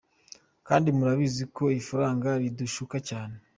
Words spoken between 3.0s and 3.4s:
cyane.